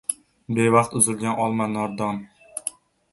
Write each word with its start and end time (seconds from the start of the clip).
•Bevaqt 0.59 0.95
uzilgan 0.99 1.41
olma― 1.43 1.67
nordon. 1.75 2.25